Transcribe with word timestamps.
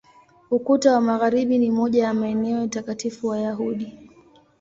Ukuta 0.51 0.93
wa 0.93 1.01
Magharibi 1.01 1.57
ni 1.57 1.71
moja 1.71 2.03
ya 2.03 2.13
maeneo 2.13 2.67
takatifu 2.67 3.27
Wayahudi. 3.27 4.09